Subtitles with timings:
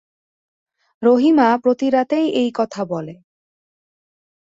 [1.03, 3.13] রহিমা প্রতি রাতেই এই কথা বলে।